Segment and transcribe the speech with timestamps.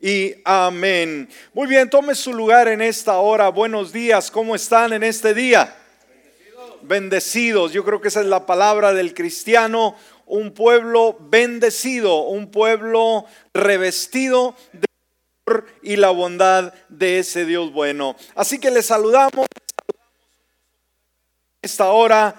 [0.00, 1.28] y amén.
[1.52, 3.48] Muy bien, tome su lugar en esta hora.
[3.50, 5.76] Buenos días, ¿cómo están en este día?
[6.08, 6.78] Bendecidos.
[6.82, 7.72] bendecidos.
[7.72, 9.94] Yo creo que esa es la palabra del cristiano,
[10.26, 14.86] un pueblo bendecido, un pueblo revestido de
[15.82, 18.16] y la bondad de ese Dios bueno.
[18.36, 19.46] Así que le saludamos
[21.60, 22.36] esta hora,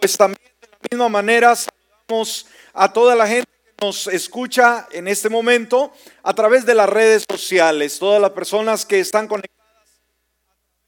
[0.00, 3.53] pues también de la misma manera saludamos a toda la gente
[3.84, 5.92] nos escucha en este momento
[6.22, 9.60] a través de las redes sociales, todas las personas que están conectadas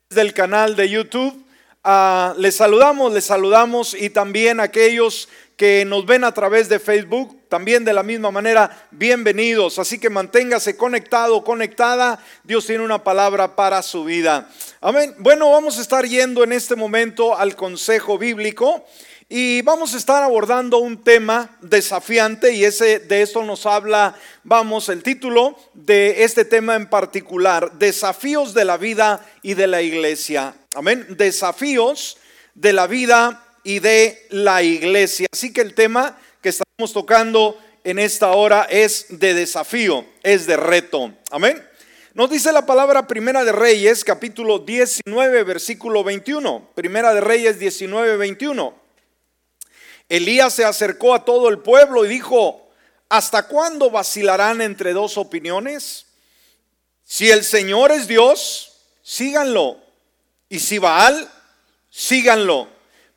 [0.08, 1.44] del canal de YouTube.
[1.84, 5.28] Uh, les saludamos, les saludamos y también aquellos
[5.58, 9.78] que nos ven a través de Facebook, también de la misma manera, bienvenidos.
[9.78, 12.18] Así que manténgase conectado, conectada.
[12.44, 14.48] Dios tiene una palabra para su vida.
[14.80, 15.14] Amén.
[15.18, 18.86] Bueno, vamos a estar yendo en este momento al consejo bíblico.
[19.28, 24.88] Y vamos a estar abordando un tema desafiante y ese de esto nos habla, vamos,
[24.88, 30.54] el título de este tema en particular, desafíos de la vida y de la iglesia.
[30.74, 32.18] Amén, desafíos
[32.54, 35.26] de la vida y de la iglesia.
[35.32, 40.56] Así que el tema que estamos tocando en esta hora es de desafío, es de
[40.56, 41.12] reto.
[41.32, 41.60] Amén.
[42.14, 46.70] Nos dice la palabra Primera de Reyes, capítulo 19, versículo 21.
[46.76, 48.85] Primera de Reyes 19, 21.
[50.08, 52.68] Elías se acercó a todo el pueblo y dijo,
[53.08, 56.06] ¿hasta cuándo vacilarán entre dos opiniones?
[57.04, 59.78] Si el Señor es Dios, síganlo.
[60.48, 61.28] Y si Baal,
[61.90, 62.68] síganlo.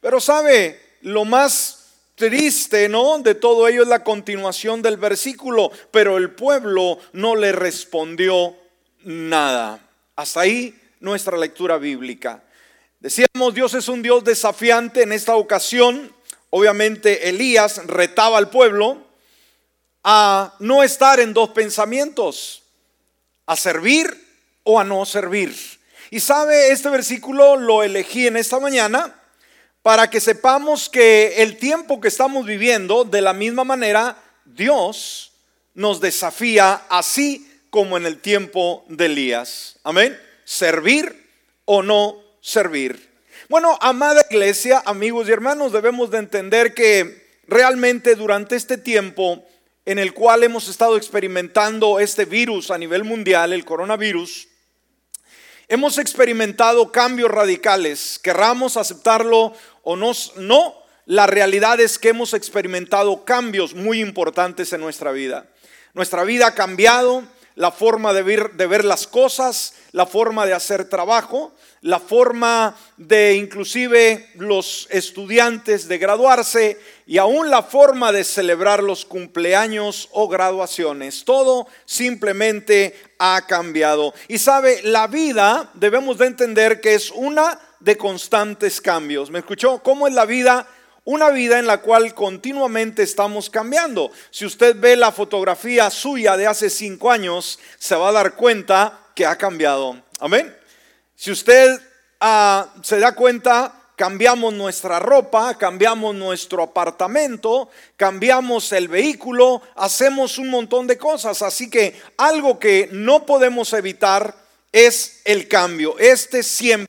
[0.01, 1.79] Pero sabe, lo más
[2.15, 3.19] triste, ¿no?
[3.19, 8.55] De todo ello es la continuación del versículo, pero el pueblo no le respondió
[9.03, 9.79] nada.
[10.15, 12.43] Hasta ahí nuestra lectura bíblica.
[12.99, 16.13] Decíamos, Dios es un Dios desafiante en esta ocasión
[16.49, 19.05] obviamente Elías retaba al pueblo
[20.03, 22.63] a no estar en dos pensamientos,
[23.45, 24.27] a servir
[24.63, 25.55] o a no servir.
[26.11, 29.15] Y sabe, este versículo lo elegí en esta mañana
[29.81, 35.31] para que sepamos que el tiempo que estamos viviendo, de la misma manera, Dios
[35.73, 39.79] nos desafía así como en el tiempo de Elías.
[39.83, 40.19] Amén.
[40.43, 41.29] Servir
[41.65, 43.08] o no servir.
[43.49, 49.43] Bueno, amada iglesia, amigos y hermanos, debemos de entender que realmente durante este tiempo
[49.87, 54.49] en el cual hemos estado experimentando este virus a nivel mundial, el coronavirus,
[55.67, 60.75] hemos experimentado cambios radicales, querramos aceptarlo o no, no,
[61.07, 65.47] la realidad es que hemos experimentado cambios muy importantes en nuestra vida.
[65.95, 67.23] Nuestra vida ha cambiado,
[67.55, 72.75] la forma de ver, de ver las cosas, la forma de hacer trabajo, la forma
[72.97, 80.27] de inclusive los estudiantes de graduarse y aún la forma de celebrar los cumpleaños o
[80.27, 81.23] graduaciones.
[81.23, 84.13] Todo simplemente ha cambiado.
[84.27, 89.31] Y sabe, la vida debemos de entender que es una de constantes cambios.
[89.31, 89.81] ¿Me escuchó?
[89.81, 90.67] ¿Cómo es la vida?
[91.05, 94.11] Una vida en la cual continuamente estamos cambiando.
[94.29, 98.99] Si usted ve la fotografía suya de hace cinco años, se va a dar cuenta
[99.15, 99.99] que ha cambiado.
[100.19, 100.58] Amén.
[101.19, 101.81] Si usted
[102.21, 110.49] ah, se da cuenta, cambiamos nuestra ropa, cambiamos nuestro apartamento, cambiamos el vehículo, hacemos un
[110.49, 111.41] montón de cosas.
[111.41, 114.33] Así que algo que no podemos evitar
[114.71, 115.99] es el cambio.
[115.99, 116.87] Este siempre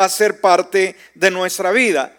[0.00, 2.18] va a ser parte de nuestra vida.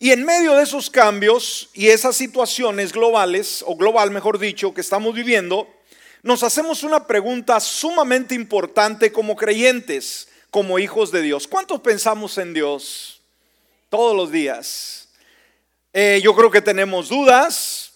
[0.00, 4.80] Y en medio de esos cambios y esas situaciones globales, o global mejor dicho, que
[4.80, 5.68] estamos viviendo,
[6.24, 11.48] nos hacemos una pregunta sumamente importante como creyentes como hijos de Dios.
[11.48, 13.22] ¿Cuántos pensamos en Dios
[13.88, 15.08] todos los días?
[15.94, 17.94] Eh, yo creo que tenemos dudas,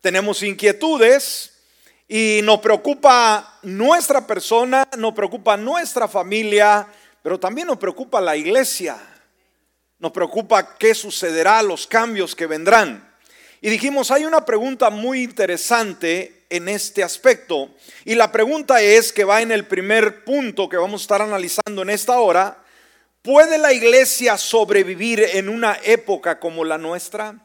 [0.00, 1.52] tenemos inquietudes
[2.08, 6.88] y nos preocupa nuestra persona, nos preocupa nuestra familia,
[7.22, 8.98] pero también nos preocupa la iglesia.
[10.00, 13.14] Nos preocupa qué sucederá, los cambios que vendrán.
[13.60, 17.70] Y dijimos, hay una pregunta muy interesante en este aspecto.
[18.04, 21.82] Y la pregunta es, que va en el primer punto que vamos a estar analizando
[21.82, 22.58] en esta hora,
[23.22, 27.36] ¿puede la iglesia sobrevivir en una época como la nuestra?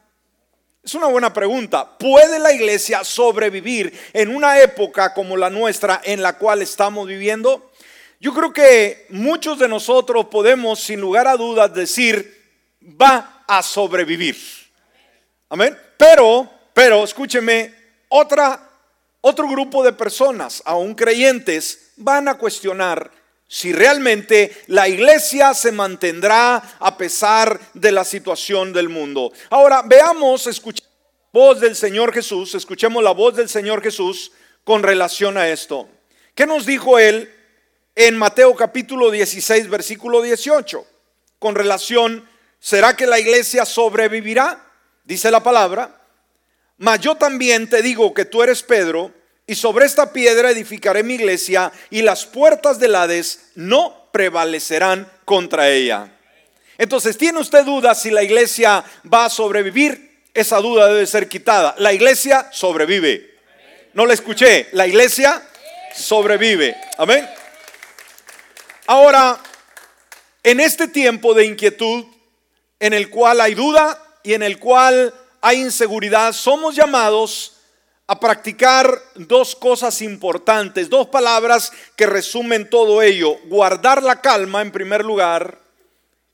[0.84, 1.98] Es una buena pregunta.
[1.98, 7.72] ¿Puede la iglesia sobrevivir en una época como la nuestra en la cual estamos viviendo?
[8.20, 12.38] Yo creo que muchos de nosotros podemos, sin lugar a dudas, decir,
[12.82, 14.36] va a sobrevivir.
[15.48, 15.78] Amén.
[15.96, 17.74] Pero, pero, escúcheme,
[18.08, 18.67] otra
[19.20, 23.10] otro grupo de personas, aún creyentes, van a cuestionar
[23.48, 29.32] si realmente la iglesia se mantendrá a pesar de la situación del mundo.
[29.48, 30.92] Ahora, veamos, escuchemos
[31.32, 34.32] la voz del Señor Jesús, escuchemos la voz del Señor Jesús
[34.64, 35.88] con relación a esto.
[36.34, 37.34] ¿Qué nos dijo él
[37.94, 40.86] en Mateo capítulo 16, versículo 18?
[41.38, 42.28] Con relación,
[42.60, 44.64] ¿será que la iglesia sobrevivirá?
[45.04, 45.97] Dice la palabra.
[46.78, 49.12] Mas yo también te digo que tú eres Pedro,
[49.46, 55.68] y sobre esta piedra edificaré mi iglesia, y las puertas del Hades no prevalecerán contra
[55.68, 56.12] ella.
[56.78, 60.22] Entonces, ¿tiene usted duda si la iglesia va a sobrevivir?
[60.32, 61.74] Esa duda debe ser quitada.
[61.78, 63.34] La iglesia sobrevive.
[63.94, 64.68] No la escuché.
[64.72, 65.42] La iglesia
[65.94, 66.76] sobrevive.
[66.96, 67.28] Amén.
[68.86, 69.40] Ahora,
[70.44, 72.04] en este tiempo de inquietud,
[72.78, 75.12] en el cual hay duda y en el cual
[75.48, 77.54] hay inseguridad, somos llamados
[78.06, 83.34] a practicar dos cosas importantes, dos palabras que resumen todo ello.
[83.46, 85.58] Guardar la calma en primer lugar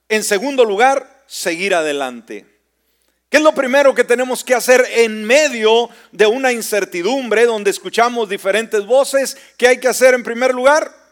[0.09, 2.45] en segundo lugar, seguir adelante.
[3.31, 8.29] ¿Qué es lo primero que tenemos que hacer en medio de una incertidumbre donde escuchamos
[8.29, 9.37] diferentes voces?
[9.57, 11.04] ¿Qué hay que hacer en primer lugar?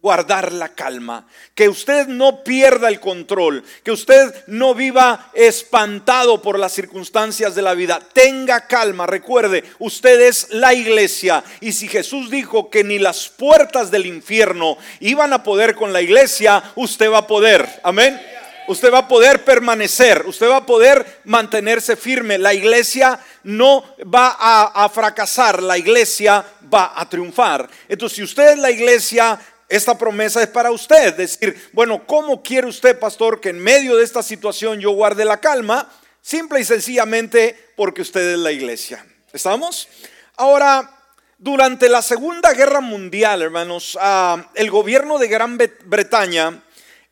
[0.00, 6.58] Guardar la calma, que usted no pierda el control, que usted no viva espantado por
[6.58, 8.00] las circunstancias de la vida.
[8.12, 13.90] Tenga calma, recuerde, usted es la iglesia y si Jesús dijo que ni las puertas
[13.90, 17.80] del infierno iban a poder con la iglesia, usted va a poder.
[17.82, 18.20] Amén.
[18.68, 22.36] Usted va a poder permanecer, usted va a poder mantenerse firme.
[22.36, 27.68] La iglesia no va a, fracasar, la iglesia va a triunfar.
[27.88, 31.14] Entonces, si usted es la iglesia, esta promesa es para usted.
[31.14, 35.40] Decir, bueno, ¿cómo quiere usted, pastor, que en medio de esta situación yo guarde la
[35.40, 35.90] calma?
[36.20, 39.04] Simple y sencillamente porque usted es la iglesia.
[39.32, 39.88] ¿Estamos?
[40.36, 40.90] Ahora,
[41.38, 46.62] durante la Segunda Guerra Mundial, hermanos, ah, el gobierno de Gran Bretaña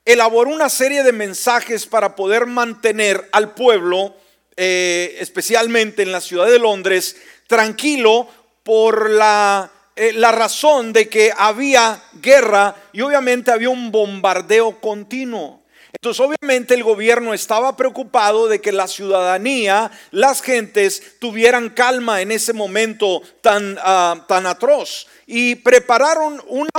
[0.04, 4.14] elaboró una serie de mensajes para poder mantener al pueblo,
[4.56, 7.16] eh, especialmente en la ciudad de Londres,
[7.46, 8.28] tranquilo
[8.62, 15.62] por la eh, la razón de que había guerra y obviamente había un bombardeo continuo.
[15.92, 22.32] Entonces obviamente el gobierno estaba preocupado de que la ciudadanía, las gentes tuvieran calma en
[22.32, 26.70] ese momento tan, ah, atroz y prepararon una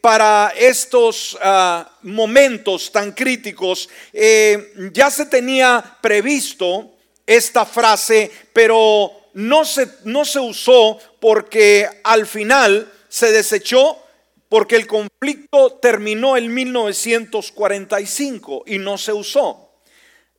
[0.00, 3.88] para estos ah, momentos tan críticos.
[4.12, 6.92] Eh, ya se tenía previsto
[7.26, 14.00] esta frase, pero no se, no se usó porque al final se desechó
[14.48, 19.72] porque el conflicto terminó en 1945 y no se usó.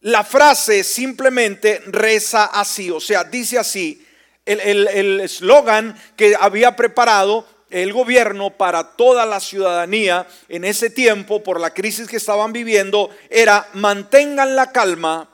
[0.01, 4.05] La frase simplemente reza así, o sea, dice así,
[4.45, 11.59] el eslogan que había preparado el gobierno para toda la ciudadanía en ese tiempo por
[11.59, 15.29] la crisis que estaban viviendo era mantengan la calma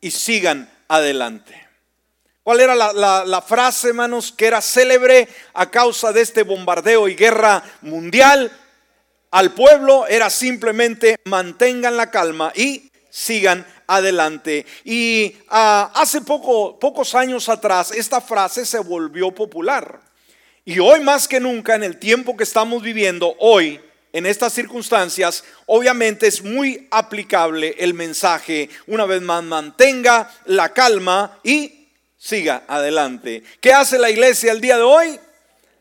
[0.00, 1.59] y sigan adelante.
[2.42, 7.62] ¿Cuál era la, frase, hermanos, que era célebre a causa de este bombardeo y guerra
[7.82, 8.50] mundial?
[9.30, 14.64] Al pueblo era simplemente mantengan la calma y sigan adelante.
[14.84, 20.00] Y ah, hace poco, pocos años atrás esta frase se volvió popular.
[20.64, 23.80] Y hoy más que nunca, en el tiempo que estamos viviendo, hoy,
[24.12, 31.38] en estas circunstancias, obviamente es muy aplicable el mensaje, una vez más, mantenga la calma
[31.44, 31.79] y
[32.20, 33.42] siga adelante.
[33.60, 35.18] ¿Qué hace la iglesia el día de hoy?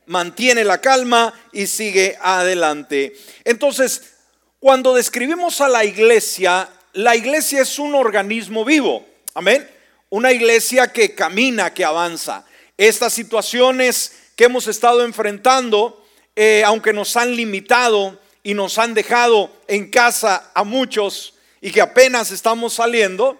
[0.06, 3.14] Mantiene la calma y sigue adelante.
[3.44, 4.14] Entonces,
[4.60, 9.06] cuando describimos a la iglesia, la iglesia es un organismo vivo.
[9.34, 9.70] Amén.
[10.10, 12.46] Una iglesia que camina, que avanza.
[12.78, 16.06] Estas situaciones que hemos estado enfrentando,
[16.36, 21.82] eh, aunque nos han limitado y nos han dejado en casa a muchos y que
[21.82, 23.38] apenas estamos saliendo,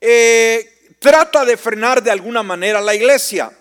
[0.00, 3.52] eh, trata de frenar de alguna manera la iglesia.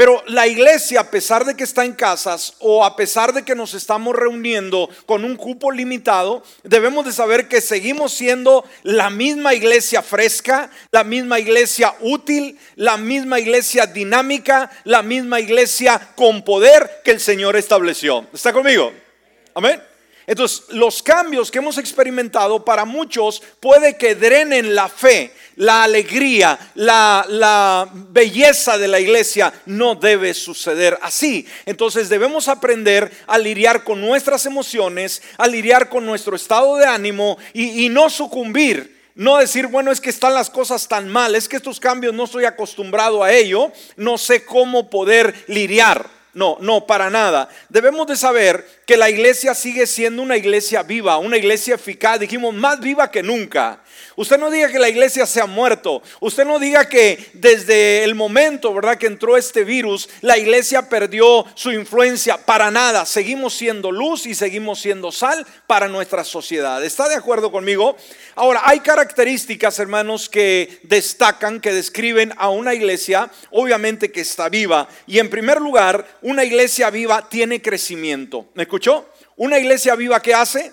[0.00, 3.54] Pero la iglesia, a pesar de que está en casas o a pesar de que
[3.54, 9.52] nos estamos reuniendo con un cupo limitado, debemos de saber que seguimos siendo la misma
[9.52, 17.02] iglesia fresca, la misma iglesia útil, la misma iglesia dinámica, la misma iglesia con poder
[17.04, 18.26] que el Señor estableció.
[18.32, 18.92] ¿Está conmigo?
[19.54, 19.82] Amén.
[20.26, 26.58] Entonces, los cambios que hemos experimentado para muchos puede que drenen la fe, la alegría,
[26.74, 29.52] la, belleza de la iglesia.
[29.66, 31.46] No debe suceder así.
[31.66, 37.38] Entonces debemos aprender a lidiar con nuestras emociones, a lidiar con nuestro estado de ánimo
[37.52, 38.98] y, no sucumbir.
[39.14, 42.24] No decir, bueno, es que están las cosas tan mal, es que estos cambios no
[42.24, 46.08] estoy acostumbrado a ello, no sé cómo poder lidiar.
[46.32, 47.48] No, no, para nada.
[47.68, 52.54] Debemos de saber que la iglesia sigue siendo una iglesia viva, una iglesia eficaz, dijimos,
[52.54, 53.80] más viva que nunca.
[54.16, 56.02] Usted no diga que la iglesia se ha muerto.
[56.20, 61.46] Usted no diga que desde el momento, ¿verdad?, que entró este virus, la iglesia perdió
[61.54, 62.38] su influencia.
[62.38, 63.06] Para nada.
[63.06, 66.84] Seguimos siendo luz y seguimos siendo sal para nuestra sociedad.
[66.84, 67.96] ¿Está de acuerdo conmigo?
[68.34, 74.88] Ahora, hay características, hermanos, que destacan, que describen a una iglesia, obviamente que está viva.
[75.06, 78.48] Y en primer lugar, una iglesia viva tiene crecimiento.
[78.54, 79.08] ¿Me escuchó?
[79.36, 80.72] Una iglesia viva, ¿qué hace?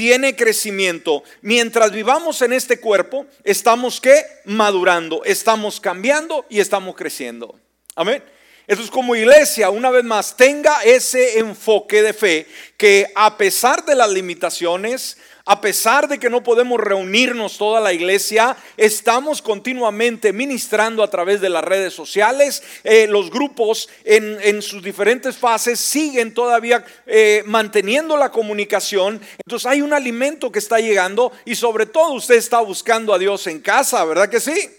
[0.00, 1.22] Tiene crecimiento.
[1.42, 7.54] Mientras vivamos en este cuerpo, estamos que madurando, estamos cambiando y estamos creciendo.
[7.94, 8.24] Amén.
[8.66, 12.46] Entonces como iglesia, una vez más, tenga ese enfoque de fe
[12.78, 15.18] que a pesar de las limitaciones,
[15.50, 21.40] a pesar de que no podemos reunirnos toda la iglesia, estamos continuamente ministrando a través
[21.40, 22.62] de las redes sociales.
[22.84, 29.20] Eh, los grupos en, sus diferentes fases siguen todavía eh, manteniendo la comunicación.
[29.44, 33.48] Entonces hay un alimento que está llegando y sobre todo usted está buscando a Dios
[33.48, 34.70] en casa, ¿verdad que sí?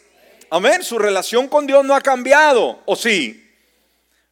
[0.49, 0.83] Amén.
[0.83, 3.50] Su relación con Dios no ha cambiado, ¿o sí?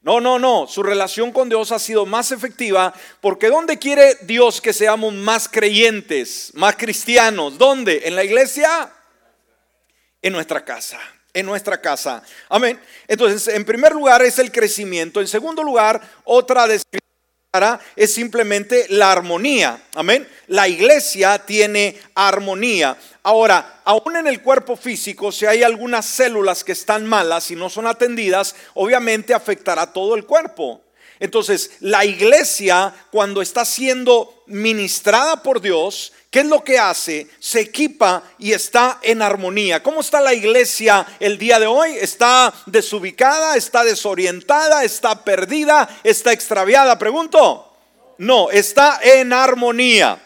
[0.01, 0.65] No, no, no.
[0.67, 5.49] Su relación con Dios ha sido más efectiva porque ¿dónde quiere Dios que seamos más
[5.49, 7.57] creyentes, más cristianos?
[7.57, 8.01] ¿Dónde?
[8.05, 8.91] ¿En la iglesia?
[10.21, 10.99] En nuestra casa.
[11.33, 12.23] En nuestra casa.
[12.47, 12.79] Amén.
[13.07, 15.19] Entonces, en primer lugar es el crecimiento.
[15.19, 17.08] En segundo lugar, otra descripción
[17.95, 19.81] es simplemente la armonía.
[19.95, 20.27] Amén.
[20.49, 22.95] La iglesia tiene armonía.
[23.23, 27.71] Ahora, aún en el cuerpo físico, si hay algunas células que están malas y no
[27.71, 30.83] son atendidas, obviamente afectará todo el cuerpo.
[31.19, 37.27] Entonces, la iglesia, cuando está siendo ministrada por Dios, ¿qué es lo que hace?
[37.39, 39.81] Se equipa y está en armonía.
[39.83, 41.91] ¿Cómo está la iglesia el día de hoy?
[41.99, 43.55] ¿Está desubicada?
[43.55, 44.83] ¿Está desorientada?
[44.83, 45.89] ¿Está perdida?
[46.03, 46.97] ¿Está extraviada?
[46.97, 47.65] Pregunto.
[48.17, 50.19] No, está en armonía.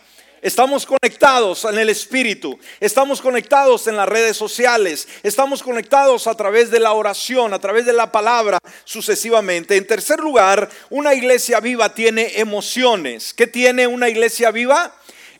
[0.43, 6.69] Estamos conectados en el Espíritu, estamos conectados en las redes sociales, estamos conectados a través
[6.69, 9.77] de la oración, a través de la palabra sucesivamente.
[9.77, 13.33] En tercer lugar, una iglesia viva tiene emociones.
[13.33, 14.93] ¿Qué tiene una iglesia viva?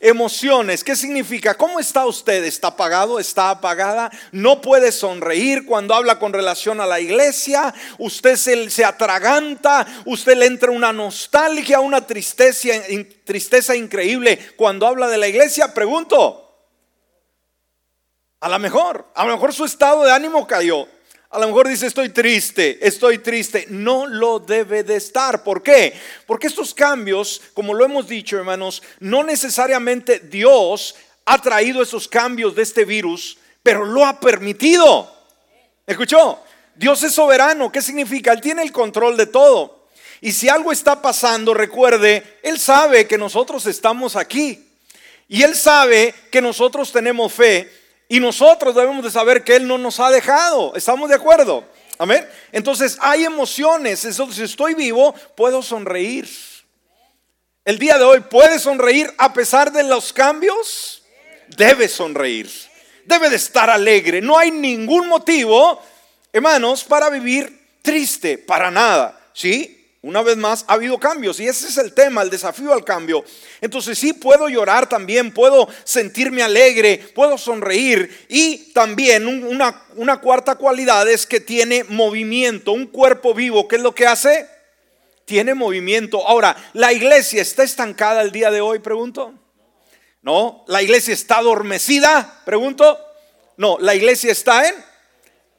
[0.05, 1.53] Emociones, ¿qué significa?
[1.53, 2.43] ¿Cómo está usted?
[2.43, 3.22] ¿Está apagado?
[3.22, 4.12] ¿Está apagada?
[4.33, 7.74] ¿No puede sonreír cuando habla con relación a la iglesia?
[7.98, 9.88] ¿Usted se, se atraganta?
[10.03, 12.67] ¿Usted le entra una nostalgia, una tristeza,
[13.24, 15.74] tristeza increíble cuando habla de la iglesia?
[15.74, 16.53] Pregunto.
[18.41, 20.86] A lo mejor, a lo mejor su estado de ánimo cayó.
[21.34, 23.66] A lo mejor dice, estoy triste, estoy triste.
[23.68, 25.44] No lo debe de estar.
[25.44, 26.00] ¿Por qué?
[26.28, 30.94] Porque estos cambios, como lo hemos dicho, hermanos, no necesariamente Dios
[31.25, 35.12] ha traído esos cambios de este virus, pero lo ha permitido.
[35.88, 36.40] ¿Escuchó?
[36.75, 37.72] Dios es soberano.
[37.72, 38.32] ¿Qué significa?
[38.32, 39.88] Él tiene el control de todo.
[40.22, 44.68] Y si algo está pasando, recuerde, Él sabe que nosotros estamos aquí.
[45.28, 47.83] Y Él sabe que nosotros tenemos fe
[48.13, 50.75] y nosotros debemos de saber que Él no nos ha dejado.
[50.75, 51.67] ¿Estamos de acuerdo?
[51.98, 52.24] Amén.
[52.51, 54.05] Entonces hay emociones.
[54.05, 56.29] Entonces, si estoy vivo, puedo sonreír.
[57.65, 61.01] El día de hoy puede sonreír a pesar de los cambios.
[61.58, 62.51] Debe sonreír.
[63.03, 64.22] Debe de estar alegre.
[64.22, 65.82] No hay ningún motivo,
[66.32, 68.38] hermanos, para vivir triste.
[68.38, 69.20] Para nada.
[69.34, 69.83] ¿Sí?
[70.03, 73.24] Una vez más, ha habido cambios y ese es el tema, el desafío al cambio.
[73.62, 80.55] Entonces sí puedo llorar también, puedo sentirme alegre, puedo sonreír y también una, una cuarta
[80.55, 83.65] cualidad es que tiene movimiento, un cuerpo vivo.
[83.69, 84.45] ¿Qué es lo que hace?
[85.24, 86.27] Tiene movimiento.
[86.27, 88.79] Ahora, ¿la iglesia está estancada el día de hoy?
[88.79, 89.33] Pregunto.
[90.22, 92.41] No, ¿la iglesia está adormecida?
[92.43, 93.00] Pregunto.
[93.55, 94.75] No, la iglesia está en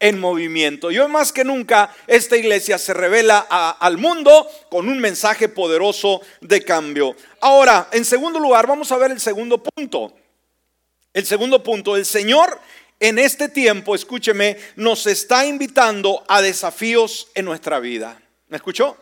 [0.05, 0.91] en movimiento.
[0.91, 6.21] Y hoy más que nunca esta iglesia se revela al mundo con un mensaje poderoso
[6.43, 7.17] de cambio.
[7.41, 10.13] Ahora, en segundo lugar, vamos a ver el segundo punto.
[11.15, 12.61] El segundo punto, el Señor
[13.01, 18.21] en este tiempo, escúcheme, nos está invitando a desafíos en nuestra vida.
[18.49, 18.99] ¿Me escuchó?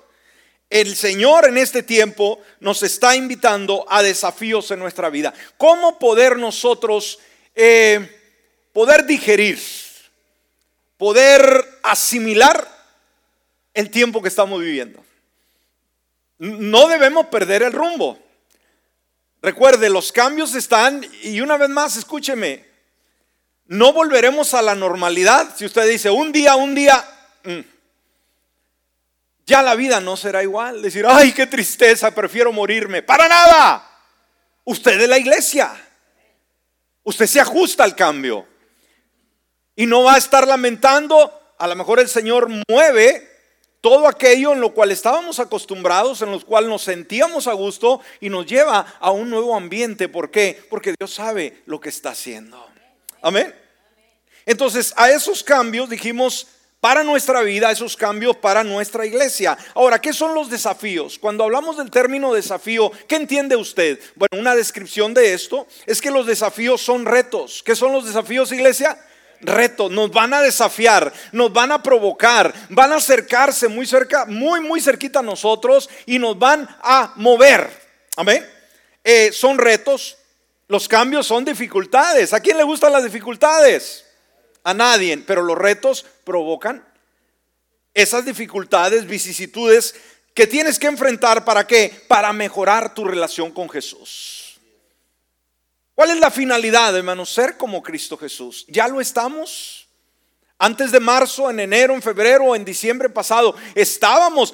[0.70, 5.34] El Señor en este tiempo nos está invitando a desafíos en nuestra vida.
[5.56, 7.18] ¿Cómo poder nosotros
[7.56, 8.08] eh,
[8.72, 9.58] poder digerir?
[11.02, 12.64] Poder asimilar
[13.74, 15.04] el tiempo que estamos viviendo.
[16.38, 18.20] No debemos perder el rumbo.
[19.42, 22.64] Recuerde, los cambios están, y una vez más, escúcheme,
[23.66, 25.56] no volveremos a la normalidad.
[25.56, 27.04] Si usted dice, un día, un día,
[27.42, 27.60] mm,
[29.44, 30.82] ya la vida no será igual.
[30.82, 33.02] Decir, ay, qué tristeza, prefiero morirme.
[33.02, 33.90] Para nada.
[34.62, 35.74] Usted es la iglesia.
[37.02, 38.51] Usted se ajusta al cambio.
[39.76, 41.32] Y no va a estar lamentando.
[41.58, 43.28] A lo mejor el Señor mueve
[43.80, 48.28] todo aquello en lo cual estábamos acostumbrados, en lo cual nos sentíamos a gusto y
[48.28, 50.08] nos lleva a un nuevo ambiente.
[50.08, 50.62] ¿Por qué?
[50.70, 52.64] Porque Dios sabe lo que está haciendo.
[53.20, 53.54] Amén.
[54.46, 56.46] Entonces, a esos cambios dijimos,
[56.82, 59.56] para nuestra vida, esos cambios para nuestra iglesia.
[59.74, 61.16] Ahora, ¿qué son los desafíos?
[61.16, 64.00] Cuando hablamos del término desafío, ¿qué entiende usted?
[64.16, 67.62] Bueno, una descripción de esto es que los desafíos son retos.
[67.64, 68.98] ¿Qué son los desafíos, iglesia?
[69.42, 74.60] Retos, nos van a desafiar, nos van a provocar, van a acercarse muy cerca, muy,
[74.60, 77.68] muy cerquita a nosotros y nos van a mover.
[78.16, 78.48] Amén.
[79.04, 80.16] Eh, son retos,
[80.68, 82.32] los cambios son dificultades.
[82.32, 84.04] ¿A quién le gustan las dificultades?
[84.64, 86.84] a nadie, pero los retos provocan
[87.94, 89.94] esas dificultades, vicisitudes
[90.34, 92.04] que tienes que enfrentar para qué?
[92.08, 94.41] Para mejorar tu relación con Jesús.
[96.02, 97.32] ¿Cuál es la finalidad, hermanos?
[97.32, 98.64] Ser como Cristo Jesús.
[98.66, 99.86] ¿Ya lo estamos?
[100.58, 104.52] Antes de marzo, en enero, en febrero, en diciembre pasado, ¿estábamos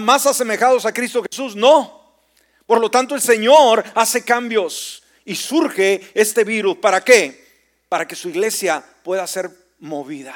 [0.00, 1.54] más asemejados a Cristo Jesús?
[1.54, 2.16] No.
[2.64, 6.78] Por lo tanto, el Señor hace cambios y surge este virus.
[6.78, 7.46] ¿Para qué?
[7.90, 10.34] Para que su iglesia pueda ser movida.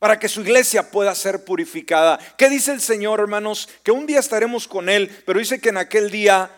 [0.00, 2.18] Para que su iglesia pueda ser purificada.
[2.36, 3.68] ¿Qué dice el Señor, hermanos?
[3.84, 6.50] Que un día estaremos con Él, pero dice que en aquel día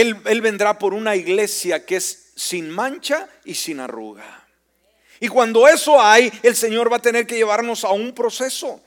[0.00, 4.46] Él, vendrá por una iglesia que es sin mancha y sin arruga.
[5.18, 8.80] Y cuando eso hay, el Señor va a tener que llevarnos a un proceso.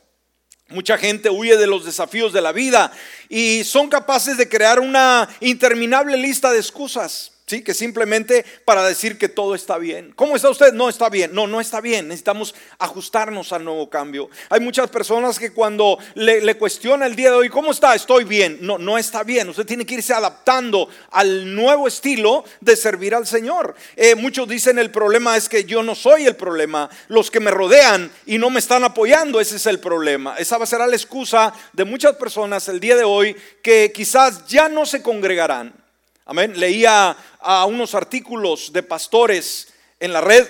[0.69, 2.93] Mucha gente huye de los desafíos de la vida
[3.27, 7.30] y son capaces de crear una interminable lista de excusas.
[7.51, 7.63] ¿Sí?
[7.63, 10.13] Que simplemente para decir que todo está bien.
[10.15, 10.72] ¿Cómo está usted?
[10.72, 11.31] No está bien.
[11.34, 12.08] No, no está bien.
[12.08, 14.29] Necesitamos ajustarnos al nuevo cambio.
[14.50, 17.93] Hay muchas personas que cuando le, cuestiona el día de hoy, ¿cómo está?
[17.93, 18.60] Estoy bien.
[18.62, 19.50] No, no está bien.
[19.50, 23.75] Usted tiene que irse adaptando al nuevo estilo de servir al Señor.
[23.98, 26.89] Eh, muchos dicen el problema es que yo no soy el problema.
[27.10, 30.38] Los que me rodean y no me están apoyando, ese es el problema.
[30.38, 34.48] Esa va a ser la excusa de muchas personas el día de hoy que quizás
[34.48, 35.80] ya no se congregarán
[36.25, 36.53] Amén.
[36.59, 40.47] Leía a unos artículos de pastores en la red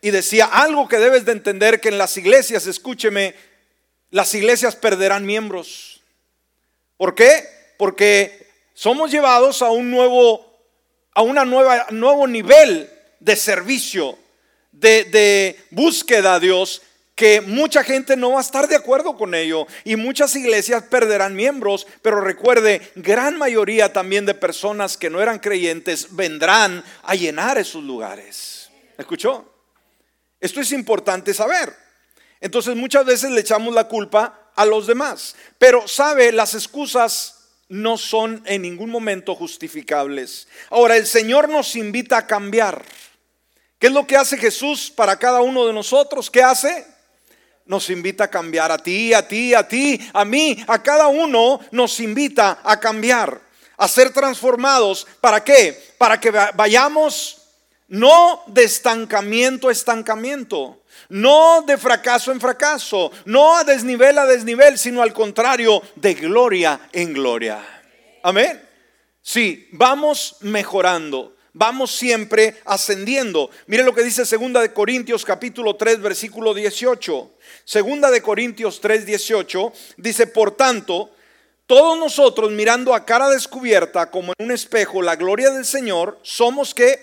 [0.00, 3.34] y decía algo que debes de entender que en las iglesias, escúcheme,
[4.10, 6.02] las iglesias perderán miembros.
[6.96, 7.48] ¿Por qué?
[7.78, 10.50] Porque somos llevados a un nuevo
[11.14, 14.18] a una nueva nuevo nivel de servicio,
[14.72, 16.82] de, de búsqueda a Dios
[17.14, 21.36] que mucha gente no va a estar de acuerdo con ello y muchas iglesias perderán
[21.36, 27.58] miembros, pero recuerde, gran mayoría también de personas que no eran creyentes vendrán a llenar
[27.58, 28.70] esos lugares.
[28.96, 29.52] ¿Escuchó?
[30.40, 31.74] Esto es importante saber.
[32.40, 37.96] Entonces muchas veces le echamos la culpa a los demás, pero sabe, las excusas no
[37.96, 40.46] son en ningún momento justificables.
[40.68, 42.84] Ahora, el Señor nos invita a cambiar.
[43.78, 46.30] ¿Qué es lo que hace Jesús para cada uno de nosotros?
[46.30, 46.91] ¿Qué hace?
[47.66, 51.60] Nos invita a cambiar, a ti, a ti, a ti, a mí, a cada uno
[51.70, 53.40] nos invita a cambiar,
[53.76, 55.06] a ser transformados.
[55.20, 55.94] ¿Para qué?
[55.98, 57.42] Para que vayamos
[57.88, 64.78] no de estancamiento a estancamiento, no de fracaso en fracaso, no a desnivel a desnivel,
[64.78, 67.60] sino al contrario, de gloria en gloria.
[68.22, 68.62] Amén.
[69.20, 73.50] Sí, vamos mejorando vamos siempre ascendiendo.
[73.66, 77.30] Mire lo que dice segunda de Corintios capítulo 3 versículo 18.
[77.64, 81.10] Segunda de Corintios 3 18 dice, "Por tanto,
[81.66, 86.74] todos nosotros mirando a cara descubierta como en un espejo la gloria del Señor, somos
[86.74, 86.98] que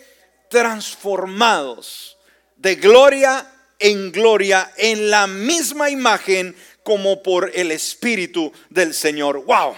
[0.50, 2.18] transformados
[2.58, 9.76] de gloria en gloria en la misma imagen como por el espíritu del Señor." Wow.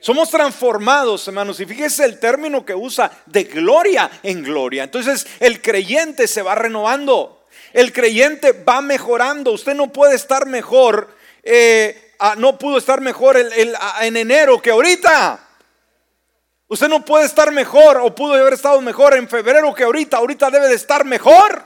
[0.00, 1.58] Somos transformados, hermanos.
[1.58, 4.84] Y fíjese el término que usa, de gloria en gloria.
[4.84, 7.35] Entonces el creyente se va renovando.
[7.76, 9.52] El creyente va mejorando.
[9.52, 15.46] Usted no puede estar mejor, eh, no pudo estar mejor en enero que ahorita.
[16.68, 20.16] Usted no puede estar mejor o pudo haber estado mejor en febrero que ahorita.
[20.16, 21.64] Ahorita debe de estar mejor.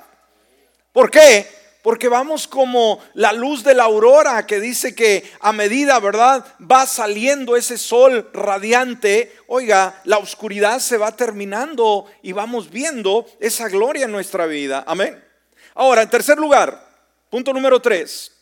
[0.92, 1.46] ¿Por qué?
[1.80, 6.44] Porque vamos como la luz de la aurora que dice que a medida, ¿verdad?
[6.60, 9.32] Va saliendo ese sol radiante.
[9.46, 14.82] Oiga, la oscuridad se va terminando y vamos viendo esa gloria en nuestra vida.
[14.88, 15.29] Amén.
[15.80, 16.78] Ahora, en tercer lugar,
[17.30, 18.32] punto número tres.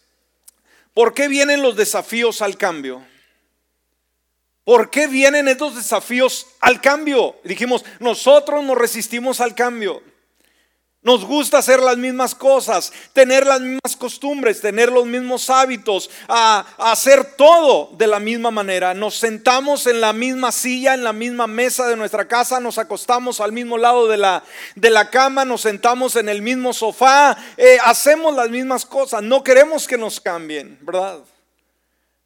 [0.93, 3.07] ¿Por qué vienen los desafíos al cambio?
[4.65, 7.37] ¿Por qué vienen estos desafíos al cambio?
[7.45, 10.03] Dijimos, nosotros nos resistimos al cambio.
[11.09, 16.67] Nos gusta hacer las mismas cosas, tener las mismas costumbres, tener los mismos hábitos, a,
[16.77, 18.93] hacer todo de la misma manera.
[18.93, 23.41] Nos sentamos en la misma silla, en la misma mesa de nuestra casa, nos acostamos
[23.41, 24.45] al mismo lado de la,
[24.75, 29.23] de la cama, nos sentamos en el mismo sofá, eh, hacemos las mismas cosas.
[29.23, 31.21] No queremos que nos cambien, ¿verdad?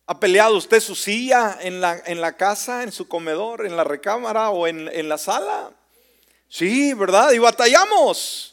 [0.09, 3.85] ¿Ha peleado usted su silla en la, en la casa, en su comedor, en la
[3.85, 5.71] recámara o en, en la sala?
[6.49, 7.31] Sí, ¿verdad?
[7.31, 8.52] Y batallamos.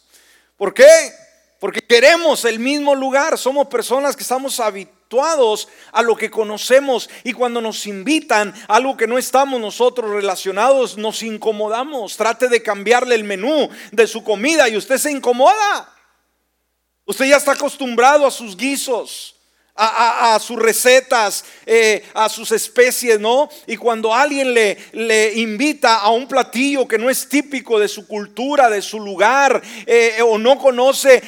[0.59, 1.13] ¿Por qué?
[1.57, 7.31] Porque queremos el mismo lugar, somos personas que estamos habituados a lo que conocemos y
[7.31, 12.17] cuando nos invitan a algo que no estamos nosotros relacionados, nos incomodamos.
[12.17, 15.95] Trate de cambiarle el menú de su comida y usted se incomoda.
[17.05, 19.38] Usted ya está acostumbrado a sus guisos.
[19.81, 23.49] A, sus recetas, eh, a sus especies, ¿no?
[23.65, 28.69] Y cuando alguien le, invita a un platillo que no es típico de su cultura,
[28.69, 31.23] de su lugar, eh, o no conoce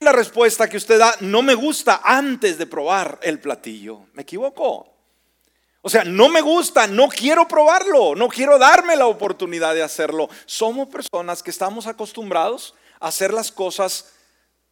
[0.00, 4.06] la respuesta que usted da, no me gusta antes de probar el platillo.
[4.12, 4.90] Me equivoco.
[5.82, 10.28] O sea, no me gusta, no quiero probarlo, no quiero darme la oportunidad de hacerlo.
[10.44, 14.12] Somos personas que estamos acostumbrados a hacer las cosas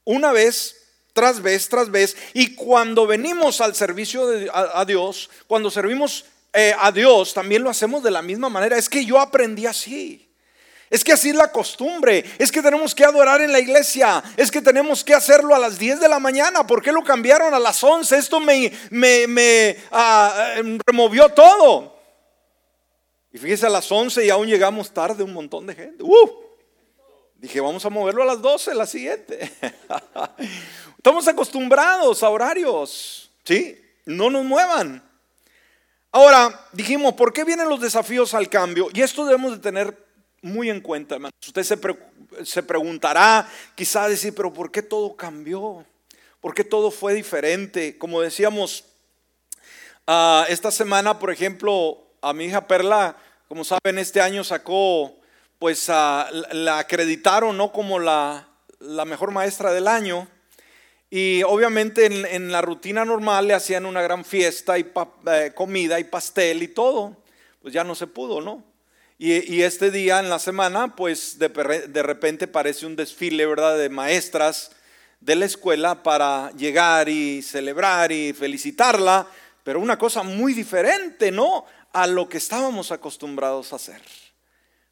[0.04, 0.77] una vez
[1.18, 2.16] tras vez tras vez.
[2.32, 7.70] Y cuando venimos al servicio de, a, Dios, cuando servimos eh, a Dios, también lo
[7.70, 8.78] hacemos de la misma manera.
[8.78, 10.30] Es que yo aprendí así.
[10.88, 12.24] Es que así es la costumbre.
[12.38, 14.22] Es que tenemos que adorar en la iglesia.
[14.36, 16.64] Es que tenemos que hacerlo a las 10 de la mañana.
[16.64, 18.16] ¿Por qué lo cambiaron a las 11?
[18.16, 21.98] Esto me, me, ah, em, removió todo.
[23.32, 26.04] Y fíjese a las 11 y aún llegamos tarde un montón de gente.
[26.04, 26.47] Uh,
[27.38, 29.50] dije, vamos a moverlo a las 12, la siguiente.
[30.96, 33.30] Estamos acostumbrados a horarios.
[33.44, 33.80] ¿Sí?
[34.04, 35.02] No nos muevan.
[36.10, 38.88] Ahora, dijimos, ¿por qué vienen los desafíos al cambio?
[38.92, 39.96] Y esto debemos de tener
[40.42, 41.34] muy en cuenta, hermanos.
[41.46, 41.78] Usted se,
[42.44, 45.84] se preguntará, quizá decir, pero ¿por qué todo cambió?
[46.40, 47.98] ¿Por qué todo fue diferente?
[47.98, 48.84] Como decíamos,
[50.06, 53.16] uh, esta semana, por ejemplo, a mi hija Perla,
[53.48, 55.17] como saben, este año sacó,
[55.58, 57.72] pues uh, la acreditaron, ¿no?
[57.72, 60.28] Como la, la mejor maestra del año.
[61.10, 64.90] Y obviamente en, en, la rutina normal le hacían una gran fiesta y
[65.26, 67.16] eh, comida y pastel y todo.
[67.62, 68.62] Pues ya no se pudo, ¿no?
[69.20, 73.88] Y, este día en la semana, pues de, de, repente parece un desfile, ¿verdad?, de
[73.88, 74.70] maestras
[75.18, 79.26] de la escuela para llegar y celebrar y felicitarla,
[79.64, 84.00] pero una cosa muy diferente, ¿no?, a lo que estábamos acostumbrados a hacer.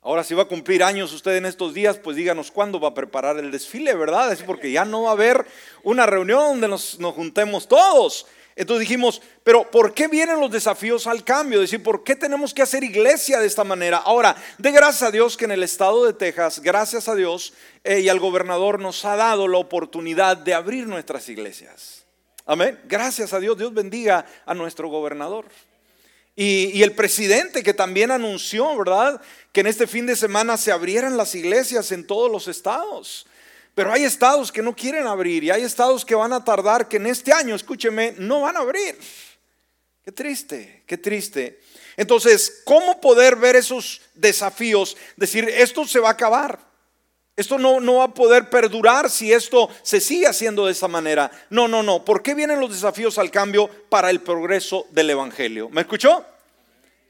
[0.06, 2.94] Ahora, si va a cumplir años usted en estos días, pues díganos cuándo va a
[2.94, 4.30] preparar el desfile, ¿verdad?
[4.30, 5.44] Es porque ya no va a haber
[5.82, 8.24] una reunión donde nos, nos juntemos todos.
[8.54, 11.58] Entonces dijimos, pero ¿por qué vienen los desafíos al cambio?
[11.58, 13.96] Es decir, ¿por qué tenemos que hacer iglesia de esta manera?
[13.96, 17.98] Ahora, de gracias a Dios que en el estado de Texas, gracias a Dios eh,
[17.98, 22.04] y al gobernador nos ha dado la oportunidad de abrir nuestras iglesias.
[22.44, 22.78] Amén.
[22.84, 25.46] Gracias a Dios, Dios bendiga a nuestro gobernador.
[26.38, 29.22] Y, el presidente que también anunció, ¿verdad?
[29.52, 33.26] Que en este fin de semana se abrieran las iglesias en todos los estados.
[33.74, 36.98] Pero hay estados que no quieren abrir y hay estados que van a tardar, que
[36.98, 38.98] en este año, escúcheme, no van a abrir.
[40.04, 41.60] Qué triste, qué triste.
[41.96, 44.96] Entonces, ¿cómo poder ver esos desafíos?
[45.16, 46.65] Decir, esto se va a acabar.
[47.36, 51.30] Esto no, no va a poder perdurar si esto se sigue haciendo de esa manera.
[51.50, 52.02] No, no, no.
[52.02, 55.68] ¿Por qué vienen los desafíos al cambio para el progreso del Evangelio?
[55.68, 56.24] ¿Me escuchó?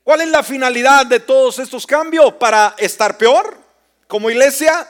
[0.03, 2.35] ¿Cuál es la finalidad de todos estos cambios?
[2.35, 3.57] ¿Para estar peor
[4.09, 4.89] como iglesia?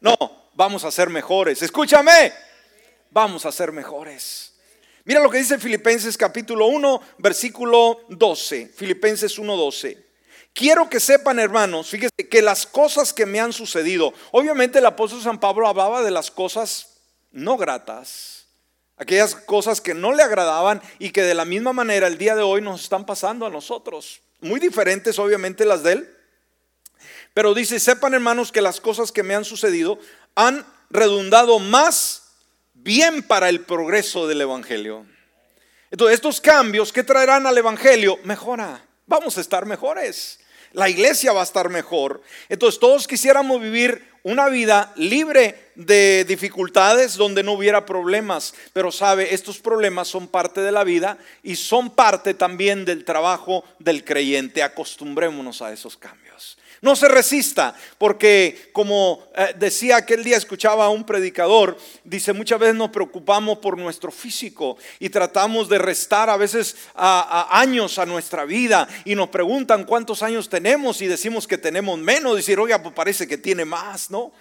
[0.00, 0.16] No,
[0.54, 1.60] vamos a ser mejores.
[1.60, 2.32] Escúchame,
[3.10, 4.54] vamos a ser mejores.
[5.04, 8.72] Mira lo que dice Filipenses capítulo 1, versículo 12.
[8.74, 10.09] Filipenses 1, 12.
[10.52, 15.22] Quiero que sepan, hermanos, fíjense que las cosas que me han sucedido, obviamente el apóstol
[15.22, 16.98] San Pablo hablaba de las cosas
[17.30, 18.46] no gratas,
[18.96, 22.42] aquellas cosas que no le agradaban y que de la misma manera el día de
[22.42, 24.20] hoy nos están pasando a nosotros.
[24.40, 26.16] Muy diferentes, obviamente, las de él.
[27.32, 29.98] Pero dice, sepan hermanos que las cosas que me han sucedido
[30.34, 32.22] han redundado más
[32.74, 35.06] bien para el progreso del Evangelio.
[35.90, 40.38] Entonces, estos cambios que traerán al Evangelio, mejora, vamos a estar mejores.
[40.72, 42.22] La iglesia va a estar mejor.
[42.48, 48.54] Entonces, todos quisiéramos vivir una vida libre de dificultades donde no hubiera problemas.
[48.72, 53.64] Pero sabe, estos problemas son parte de la vida y son parte también del trabajo
[53.80, 54.62] del creyente.
[54.62, 56.29] Acostumbrémonos a esos cambios.
[56.82, 62.58] No se resista, porque como eh, decía aquel día, escuchaba a un predicador, dice, muchas
[62.58, 68.06] veces nos preocupamos por nuestro físico y tratamos de restar a veces a, años a
[68.06, 72.82] nuestra vida y nos preguntan cuántos años tenemos y decimos que tenemos menos, decir, oiga,
[72.82, 74.32] pues parece que tiene más, ¿no?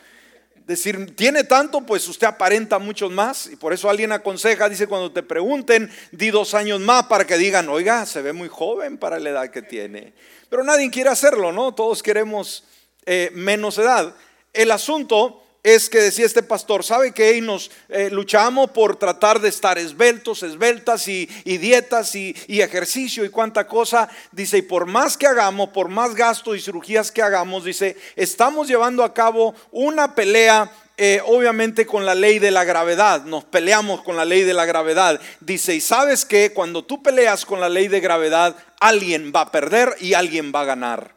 [0.70, 3.48] Decir, tiene tanto, pues usted aparenta muchos más.
[3.48, 7.38] Y por eso alguien aconseja, dice, cuando te pregunten, di dos años más para que
[7.38, 10.14] digan, oiga, se ve muy joven para la edad que tiene.
[10.48, 11.74] Pero nadie quiere hacerlo, ¿no?
[11.74, 12.64] Todos queremos
[13.08, 14.16] eh, menos edad.
[14.54, 19.50] El asunto es que decía este pastor, ¿sabe que nos eh, luchamos por tratar de
[19.50, 24.10] estar esbeltos, esbeltas y, dietas y, ejercicio y cuánta cosa?
[24.32, 28.68] Dice, y por más que hagamos, por más gastos y cirugías que hagamos, dice, estamos
[28.68, 34.02] llevando a cabo una pelea eh, obviamente con la ley de la gravedad, nos peleamos
[34.02, 35.20] con la ley de la gravedad.
[35.40, 39.52] Dice, y sabes que cuando tú peleas con la ley de gravedad, alguien va a
[39.52, 41.16] perder y alguien va a ganar.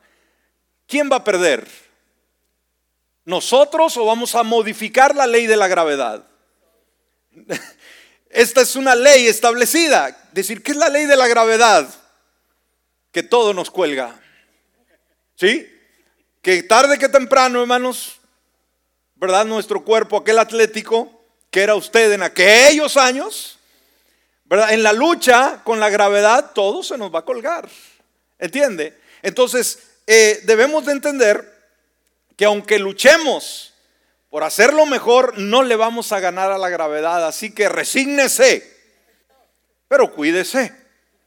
[0.87, 1.67] ¿Quién va a perder?
[3.25, 6.27] ¿Nosotros o vamos a modificar la ley de la gravedad?
[8.31, 10.17] Esta es una ley establecida.
[10.33, 11.89] Decir, ¿qué es la ley de la gravedad?
[13.13, 14.19] Que todo nos cuelga.
[15.37, 15.69] ¿Sí?
[16.41, 18.21] Que tarde que temprano, hermanos,
[19.15, 19.45] ¿verdad?
[19.45, 23.59] Nuestro cuerpo, aquel atlético que era usted en aquellos años,
[24.47, 24.73] ¿verdad?
[24.73, 27.69] En la lucha con la gravedad, todo se nos va a colgar.
[28.39, 28.99] ¿Entiende?
[29.21, 31.52] Entonces, eh, debemos de entender
[32.43, 33.73] que aunque luchemos
[34.29, 37.25] por hacerlo mejor, no le vamos a ganar a la gravedad.
[37.25, 38.69] Así que resígnese,
[39.87, 40.75] pero cuídese.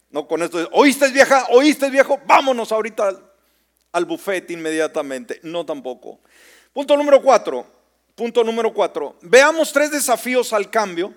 [0.10, 3.32] No con esto, oíste vieja, oíste viejo, vámonos ahorita al,
[3.93, 5.39] al buffet inmediatamente.
[5.43, 6.19] No tampoco.
[6.73, 7.65] Punto número cuatro.
[8.13, 9.15] Punto número cuatro.
[9.21, 11.13] Veamos tres desafíos al cambio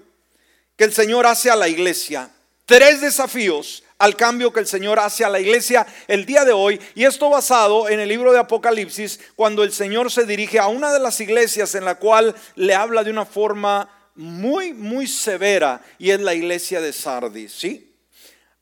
[0.76, 2.30] que el Señor hace a la iglesia.
[2.68, 6.78] Tres desafíos al cambio que el Señor hace a la iglesia el día de hoy.
[6.94, 10.92] Y esto basado en el libro de Apocalipsis, cuando el Señor se dirige a una
[10.92, 16.10] de las iglesias en la cual le habla de una forma muy, muy severa, y
[16.10, 17.54] es la iglesia de Sardis.
[17.54, 17.96] ¿sí?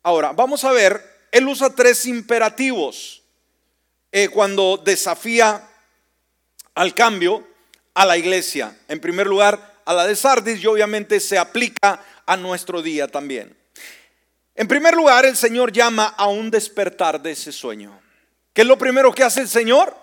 [0.04, 3.24] Ahora, vamos a ver, él usa tres imperativos
[4.12, 5.68] eh, cuando desafía
[6.76, 7.44] al cambio
[7.92, 8.78] a la iglesia.
[8.86, 13.65] En primer lugar, a la de Sardis y obviamente se aplica a nuestro día también.
[14.56, 18.00] En primer lugar, el Señor llama a un despertar de ese sueño.
[18.52, 19.94] ¿Qué es lo primero que hace el Señor?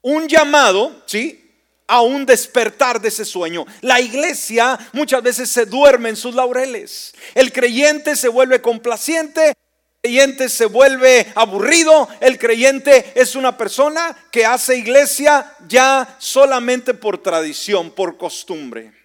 [0.00, 1.38] Un llamado, ¿sí?
[1.86, 3.64] A un despertar de ese sueño.
[3.80, 7.14] La iglesia muchas veces se duerme en sus laureles.
[7.34, 9.54] El creyente se vuelve complaciente
[10.02, 17.22] creyente se vuelve aburrido, el creyente es una persona que hace iglesia ya solamente por
[17.22, 19.01] tradición, por costumbre.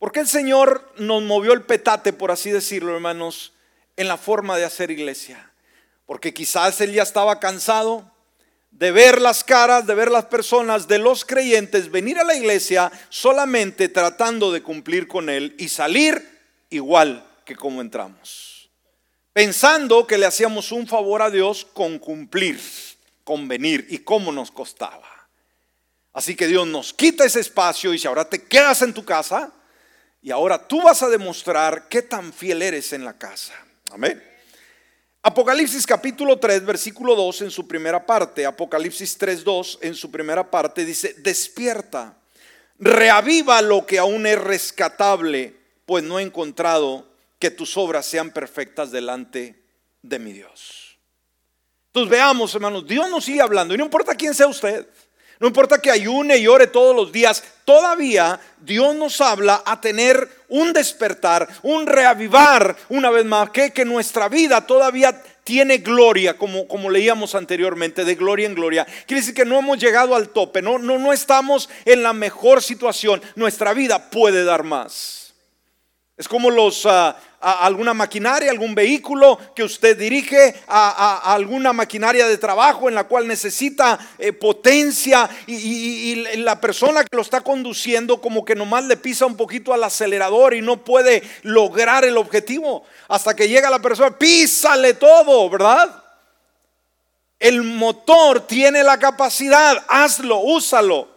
[0.00, 3.52] Porque el Señor nos movió el petate, por así decirlo, hermanos,
[3.96, 5.52] en la forma de hacer iglesia?
[6.06, 8.10] Porque quizás Él ya estaba cansado
[8.72, 12.90] de ver las caras, de ver las personas, de los creyentes venir a la iglesia
[13.10, 18.50] solamente tratando de cumplir con Él y salir igual que como entramos
[19.32, 22.60] pensando que le hacíamos un favor a Dios con cumplir,
[23.24, 25.08] con venir y cómo nos costaba.
[26.12, 29.52] Así que Dios nos quita ese espacio y si ahora te quedas en tu casa
[30.22, 33.54] y ahora tú vas a demostrar qué tan fiel eres en la casa.
[33.90, 34.22] Amén.
[35.22, 40.50] Apocalipsis capítulo 3, versículo 2 en su primera parte, Apocalipsis 3, 2 en su primera
[40.50, 42.16] parte dice, despierta,
[42.78, 45.54] reaviva lo que aún es rescatable,
[45.84, 47.06] pues no he encontrado
[47.38, 49.62] que tus obras sean perfectas delante
[50.02, 50.96] de mi Dios.
[51.88, 54.86] Entonces veamos, hermanos, Dios nos sigue hablando y no importa quién sea usted.
[55.40, 60.28] No importa que ayune y ore todos los días, todavía Dios nos habla a tener
[60.48, 66.90] un despertar, un reavivar una vez más, que, nuestra vida todavía tiene gloria, como, como
[66.90, 68.86] leíamos anteriormente, de gloria en gloria.
[69.06, 72.62] Quiere decir que no hemos llegado al tope, no, no, no estamos en la mejor
[72.62, 73.22] situación.
[73.34, 75.29] Nuestra vida puede dar más.
[76.20, 82.36] Es como los, ah, alguna maquinaria, algún vehículo que usted dirige, a, alguna maquinaria de
[82.36, 88.44] trabajo en la cual necesita eh, potencia y, la persona que lo está conduciendo como
[88.44, 92.84] que nomás le pisa un poquito al acelerador y no puede lograr el objetivo.
[93.08, 96.04] Hasta que llega la persona, písale todo, ¿verdad?
[97.38, 101.08] El motor tiene la capacidad, hazlo, úsalo.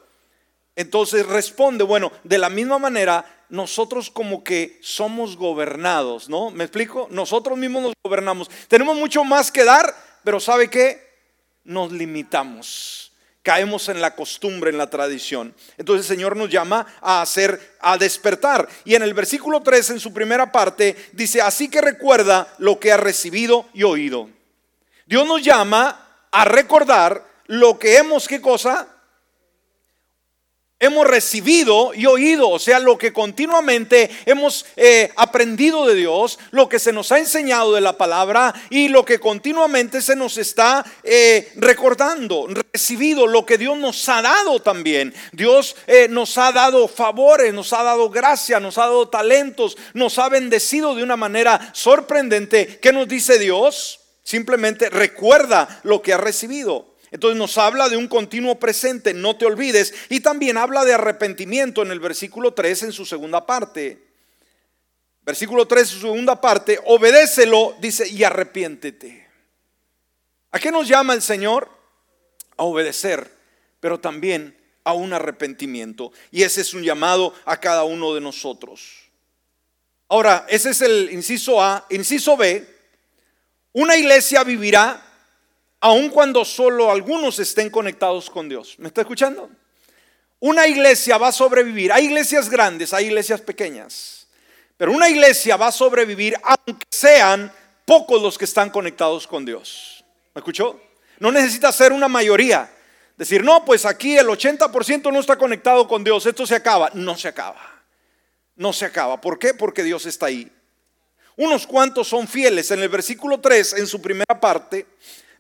[0.77, 6.49] Entonces responde, bueno, de la misma manera nosotros como que somos gobernados, ¿no?
[6.49, 7.07] ¿Me explico?
[7.11, 8.49] Nosotros mismos nos gobernamos.
[8.67, 11.07] Tenemos mucho más que dar, pero ¿sabe qué?
[11.63, 13.11] Nos limitamos.
[13.43, 15.53] Caemos en la costumbre, en la tradición.
[15.77, 18.67] Entonces el Señor nos llama a hacer, a despertar.
[18.85, 22.91] Y en el versículo 3, en su primera parte, dice, así que recuerda lo que
[22.91, 24.31] ha recibido y oído.
[25.05, 28.87] Dios nos llama a recordar lo que hemos, ¿qué cosa?
[30.83, 36.67] Hemos recibido y oído, o sea, lo que continuamente hemos eh, aprendido de Dios, lo
[36.67, 40.83] que se nos ha enseñado de la palabra y lo que continuamente se nos está
[41.03, 45.13] eh, recordando, recibido, lo que Dios nos ha dado también.
[45.31, 50.19] Dios eh, nos ha dado favores, nos ha dado gracia, nos ha dado talentos, nos
[50.19, 52.79] ha bendecido de una manera sorprendente.
[52.81, 54.01] ¿Qué nos dice Dios?
[54.25, 56.92] Simplemente recuerda lo que ha recibido.
[57.13, 59.93] Entonces nos habla de un continuo presente, no te olvides.
[60.09, 64.03] Y también habla de arrepentimiento en el versículo 3 en su segunda parte.
[65.21, 69.29] Versículo 3 en su segunda parte, obedécelo, dice, y arrepiéntete.
[70.51, 71.69] ¿A qué nos llama el Señor?
[72.57, 73.31] A obedecer,
[73.79, 76.11] pero también a un arrepentimiento.
[76.31, 79.11] Y ese es un llamado a cada uno de nosotros.
[80.09, 81.85] Ahora, ese es el inciso A.
[81.91, 82.67] Inciso B,
[83.71, 85.12] una iglesia vivirá
[85.83, 88.75] aun cuando solo algunos estén conectados con Dios.
[88.77, 89.49] ¿Me está escuchando?
[90.39, 91.91] Una iglesia va a sobrevivir.
[91.91, 94.27] Hay iglesias grandes, hay iglesias pequeñas.
[94.77, 97.51] Pero una iglesia va a sobrevivir aunque sean
[97.83, 100.05] pocos los que están conectados con Dios.
[100.33, 100.79] ¿Me escuchó?
[101.19, 102.71] No necesita ser una mayoría.
[103.17, 106.91] Decir, no, pues aquí el 80% no está conectado con Dios, esto se acaba.
[106.93, 107.83] No se acaba.
[108.55, 109.19] No se acaba.
[109.19, 109.53] ¿Por qué?
[109.53, 110.49] Porque Dios está ahí.
[111.35, 112.71] Unos cuantos son fieles.
[112.71, 114.85] En el versículo 3, en su primera parte,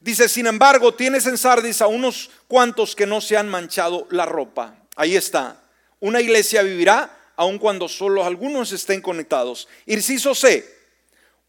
[0.03, 4.25] dice, sin embargo, tienes en Sardis a unos cuantos que no se han manchado la
[4.25, 4.75] ropa.
[4.95, 5.63] Ahí está.
[5.99, 9.67] Una iglesia vivirá aun cuando solo algunos estén conectados.
[9.85, 10.69] Inciso C.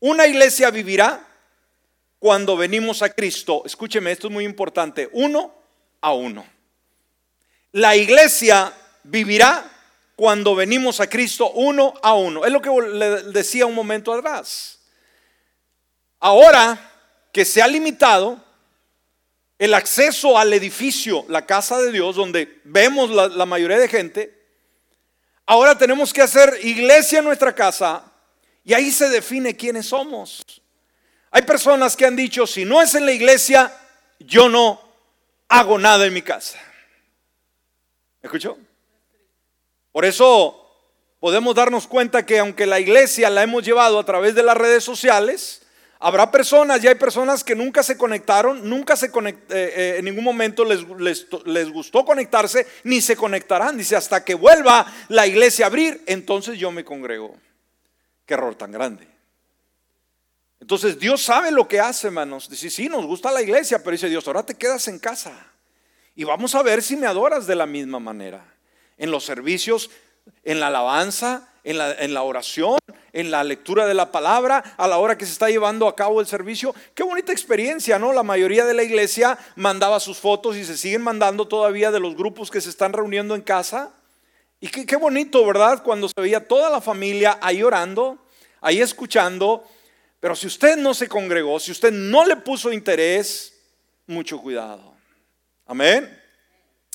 [0.00, 1.26] Una iglesia vivirá
[2.20, 3.62] cuando venimos a Cristo.
[3.66, 5.10] Escúcheme, esto es muy importante.
[5.12, 5.54] Uno
[6.00, 6.46] a uno.
[7.72, 9.68] La iglesia vivirá
[10.14, 12.44] cuando venimos a Cristo uno a uno.
[12.44, 14.78] Es lo que le decía un momento atrás.
[16.20, 16.93] Ahora
[17.34, 18.40] que se ha limitado
[19.58, 24.40] el acceso al edificio, la casa de Dios, donde vemos la, mayoría de gente,
[25.44, 28.04] ahora tenemos que hacer iglesia en nuestra casa
[28.62, 30.44] y ahí se define quiénes somos.
[31.32, 33.76] Hay personas que han dicho, si no es en la iglesia,
[34.20, 34.80] yo no
[35.48, 36.60] hago nada en mi casa.
[38.22, 38.56] ¿Me escuchó?
[39.90, 40.70] Por eso
[41.18, 44.84] podemos darnos cuenta que aunque la iglesia la hemos llevado a través de las redes
[44.84, 45.63] sociales,
[46.04, 50.04] habrá personas y hay personas que nunca se conectaron, nunca se conect, eh, eh, en
[50.04, 53.78] ningún momento les, les, les gustó conectarse, ni se conectarán.
[53.78, 57.34] Dice, hasta que vuelva la iglesia a abrir, entonces yo me congrego.
[58.26, 59.08] Qué error tan grande.
[60.60, 62.50] Entonces Dios sabe lo que hace, hermanos.
[62.50, 65.32] Dice, sí, nos gusta la iglesia, pero dice Dios, ahora te quedas en casa.
[66.14, 68.44] Y vamos a ver si me adoras de la misma manera.
[68.98, 69.90] En los servicios,
[70.42, 72.78] en la alabanza, en la, en la, oración,
[73.14, 76.20] en la lectura de la palabra, a la hora que se está llevando a cabo
[76.20, 76.74] el servicio.
[76.94, 78.12] Qué bonita experiencia, ¿no?
[78.12, 82.14] La mayoría de la iglesia mandaba sus fotos y se siguen mandando todavía de los
[82.14, 83.94] grupos que se están reuniendo en casa.
[84.60, 85.82] Y qué, bonito, ¿verdad?
[85.82, 88.18] Cuando se veía toda la familia ahí orando,
[88.60, 89.64] ahí escuchando
[90.24, 93.52] pero si usted no se congregó, si usted no le puso interés,
[94.06, 94.94] mucho cuidado.
[95.66, 96.18] Amén.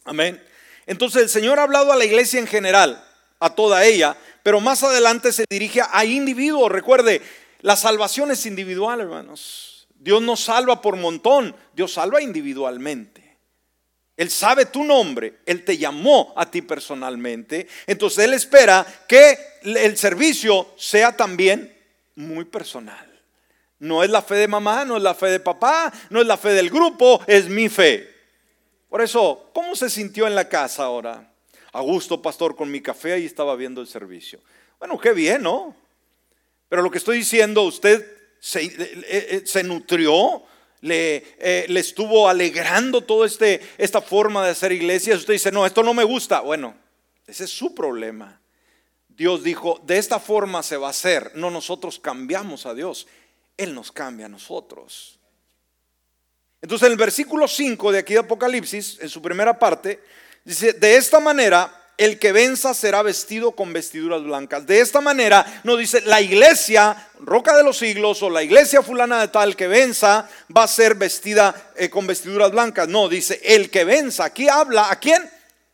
[0.03, 0.43] Amén.
[0.87, 3.07] Entonces el Señor ha hablado a la iglesia en general,
[3.39, 6.71] a toda ella, pero más adelante se dirige a individuos.
[6.71, 7.21] Recuerde,
[7.61, 9.87] la salvación es individual, hermanos.
[9.95, 13.37] Dios no salva por montón, Dios salva individualmente.
[14.15, 17.67] Él sabe tu nombre, Él te llamó a ti personalmente.
[17.87, 21.73] Entonces Él espera que el servicio sea también
[22.15, 23.07] muy personal.
[23.79, 26.35] No es la fe de mamá, no es la fe de papá, no es la
[26.35, 28.13] fe del grupo, es mi fe.
[28.89, 31.28] Por eso, ¿cómo se sintió en la casa ahora?
[31.71, 34.39] A gusto, pastor, con mi café ahí estaba viendo el servicio.
[34.79, 35.75] Bueno, qué bien, ¿no?
[36.67, 38.05] Pero lo que estoy diciendo, usted
[38.39, 40.43] se, eh, eh, nutrió,
[40.81, 45.19] le, eh, le, estuvo alegrando toda este, esta forma de hacer iglesias.
[45.19, 46.39] Usted dice, no, esto no me gusta.
[46.41, 46.75] Bueno,
[47.27, 48.39] ese es su problema.
[49.09, 51.33] Dios dijo, de esta forma se va a hacer.
[51.35, 53.07] No nosotros cambiamos a Dios.
[53.57, 55.19] Él nos cambia a nosotros.
[56.61, 59.99] Entonces en el versículo 5 de aquí de Apocalipsis, en su primera parte,
[60.43, 64.65] dice, de esta manera el que venza será vestido con vestiduras blancas.
[64.65, 69.19] De esta manera no dice la iglesia, roca de los siglos, o la iglesia fulana
[69.19, 72.87] de tal que venza va a ser vestida eh, con vestiduras blancas.
[72.87, 74.23] No, dice el que venza.
[74.23, 75.29] Aquí habla a quién?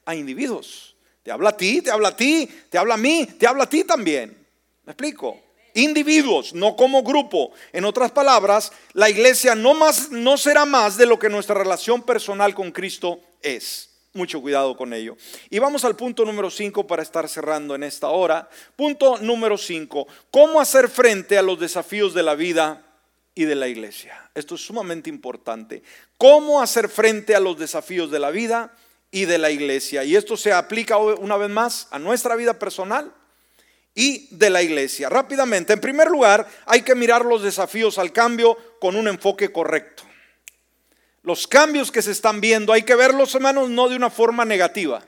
[0.06, 0.96] A individuos.
[1.22, 3.70] Te habla a ti, te habla a ti, te habla a mí, te habla a
[3.70, 4.36] ti también.
[4.84, 5.40] ¿Me explico?
[5.76, 7.52] individuos, no como grupo.
[7.74, 12.02] En otras palabras, la iglesia no, más, no será más de lo que nuestra relación
[12.02, 13.90] personal con Cristo es.
[14.16, 15.18] Mucho cuidado con ello.
[15.50, 18.50] Y vamos al punto número 5 para estar cerrando en esta hora.
[18.78, 20.08] Punto número 5.
[20.32, 22.82] ¿Cómo hacer frente a los desafíos de la vida
[23.36, 24.32] y de la iglesia?
[24.34, 25.84] Esto es sumamente importante.
[26.18, 28.74] ¿Cómo hacer frente a los desafíos de la vida
[29.12, 30.06] y de la iglesia?
[30.06, 33.14] Y esto se aplica una vez más a nuestra vida personal
[33.94, 35.10] y de la iglesia.
[35.10, 40.04] Rápidamente, en primer lugar, hay que mirar los desafíos al cambio con un enfoque correcto.
[41.26, 45.04] Los cambios que se están viendo, hay que verlos, hermanos, no de una forma negativa.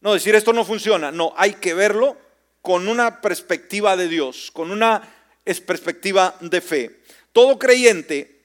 [0.00, 2.16] No decir esto no funciona, no, hay que verlo
[2.62, 5.02] con una perspectiva de Dios, con una
[5.66, 7.00] perspectiva de fe.
[7.32, 8.40] Todo creyente,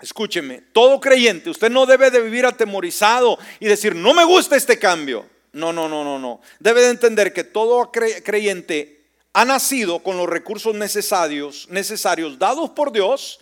[0.00, 4.78] escúcheme, todo creyente, usted no debe de vivir atemorizado y decir, no me gusta este
[4.78, 5.28] cambio.
[5.52, 6.40] No, no, no, no, no.
[6.60, 9.04] Debe de entender que todo creyente
[9.34, 13.40] ha nacido con los recursos necesarios, necesarios dados por Dios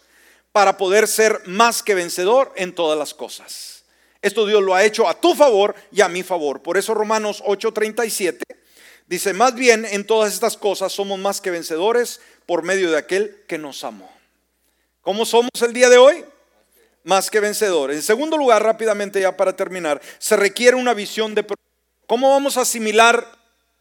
[0.54, 3.82] para poder ser más que vencedor en todas las cosas.
[4.22, 6.62] Esto Dios lo ha hecho a tu favor y a mi favor.
[6.62, 8.38] Por eso Romanos 8:37
[9.08, 13.42] dice, más bien en todas estas cosas somos más que vencedores por medio de aquel
[13.48, 14.08] que nos amó.
[15.02, 16.24] ¿Cómo somos el día de hoy?
[17.02, 17.96] Más que vencedores.
[17.96, 21.44] En segundo lugar, rápidamente ya para terminar, se requiere una visión de...
[22.06, 23.26] ¿Cómo vamos a asimilar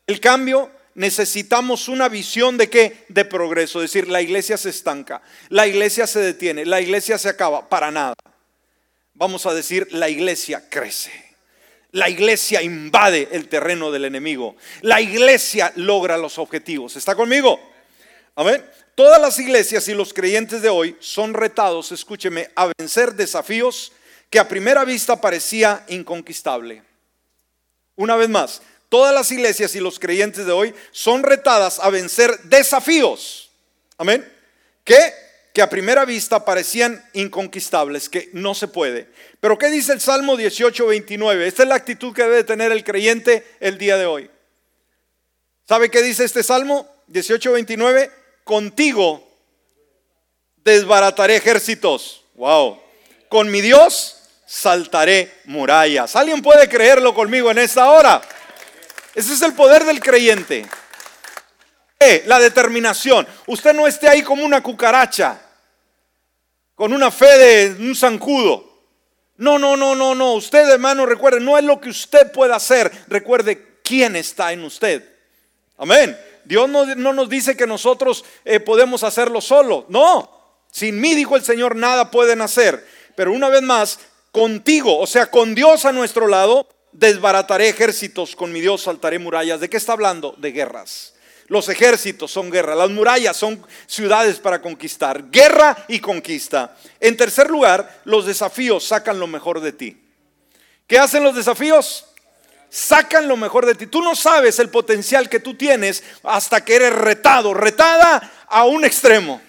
[0.07, 0.71] el cambio?
[0.95, 3.05] Necesitamos una visión de qué?
[3.09, 3.81] De progreso.
[3.81, 7.69] Es decir, la iglesia se estanca, la iglesia se detiene, la iglesia se acaba.
[7.69, 8.13] Para nada.
[9.13, 11.11] Vamos a decir, la iglesia crece.
[11.91, 14.55] La iglesia invade el terreno del enemigo.
[14.81, 16.95] La iglesia logra los objetivos.
[16.95, 17.59] ¿Está conmigo?
[18.35, 18.65] Amén.
[18.95, 23.91] Todas las iglesias y los creyentes de hoy son retados, escúcheme, a vencer desafíos
[24.29, 26.83] que a primera vista parecía inconquistable.
[27.95, 28.61] Una vez más,
[28.93, 33.49] todas las iglesias y los creyentes de hoy son retadas a vencer desafíos.
[33.97, 34.31] Amén.
[34.83, 35.11] Que
[35.51, 39.07] que a primera vista parecían inconquistables, que no se puede.
[39.39, 41.47] Pero ¿qué dice el Salmo 18, 29?
[41.47, 44.29] Esta es la actitud que debe tener el creyente el día de hoy.
[45.67, 48.11] ¿Sabe qué dice este Salmo 18, 29?
[48.43, 49.27] Contigo
[50.63, 52.25] desbarataré ejércitos.
[52.35, 52.79] Wow.
[53.27, 56.15] Con mi Dios saltaré murallas.
[56.15, 58.21] ¿Alguien puede creerlo conmigo en esta hora?
[59.16, 60.66] Ese es el poder del creyente.
[62.26, 63.26] La determinación.
[63.47, 65.39] Usted no esté ahí como una cucaracha,
[66.76, 68.72] con una fe de un zancudo.
[69.38, 70.34] No, no, no, no, no.
[70.34, 72.91] Usted, hermano, recuerde, no es lo que usted pueda hacer.
[73.07, 75.03] Recuerde quién está en usted.
[75.78, 76.18] Amén.
[76.43, 79.86] Dios no, nos dice que nosotros eh, podemos hacerlo solo.
[79.88, 80.30] No.
[80.72, 82.86] Sin mí, dijo el Señor, nada pueden hacer.
[83.16, 83.99] Pero una vez más,
[84.32, 89.59] contigo, o sea, con Dios a nuestro lado, desbarataré ejércitos, con mi Dios saltaré murallas.
[89.59, 90.35] ¿De qué está hablando?
[90.37, 91.13] De guerras.
[91.47, 96.75] Los ejércitos son guerra, las murallas son ciudades para conquistar, guerra y conquista.
[96.99, 100.01] En tercer lugar, los desafíos sacan lo mejor de ti.
[100.87, 102.05] ¿Qué hacen los desafíos?
[102.69, 103.87] Sacan lo mejor de ti.
[103.87, 108.85] Tú no sabes el potencial que tú tienes hasta que eres retado, retada a un
[108.85, 109.41] extremo.